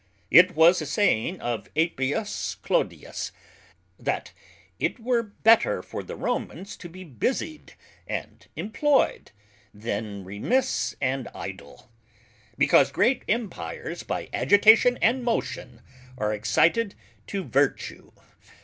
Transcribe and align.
It 0.31 0.55
was 0.55 0.81
a 0.81 0.87
saying 0.87 1.39
of 1.41 1.69
Appius 1.75 2.55
Clodius, 2.55 3.31
_That 4.01 4.31
it 4.79 4.99
were 4.99 5.21
better 5.21 5.83
for 5.83 6.01
the 6.01 6.15
Romans 6.15 6.75
to 6.77 6.89
be 6.89 7.03
busied 7.03 7.75
and 8.07 8.47
imployed, 8.55 9.29
then 9.75 10.23
remiss 10.25 10.95
and 10.99 11.27
idle; 11.35 11.87
Because 12.57 12.91
great 12.91 13.21
Empires 13.29 14.01
by 14.01 14.27
agitation 14.33 14.97
and 15.03 15.23
motion 15.23 15.83
are 16.17 16.33
excited 16.33 16.95
to 17.27 17.43
Vertue_. 17.43 18.11